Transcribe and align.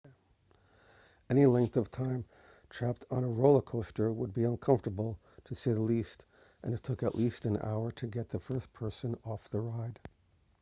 any 1.29 1.45
length 1.45 1.77
of 1.77 1.91
time 1.91 2.25
trapped 2.71 3.05
on 3.11 3.23
a 3.23 3.29
roller 3.29 3.61
coaster 3.61 4.11
would 4.11 4.33
be 4.33 4.43
uncomfortable 4.43 5.19
to 5.43 5.53
say 5.53 5.73
the 5.73 5.79
least 5.79 6.25
and 6.63 6.73
it 6.73 6.81
took 6.81 7.03
at 7.03 7.13
least 7.13 7.45
an 7.45 7.57
hour 7.61 7.91
to 7.91 8.07
get 8.07 8.29
the 8.29 8.39
first 8.39 8.73
person 8.73 9.15
off 9.25 9.47
the 9.49 9.61
ride 9.61 9.99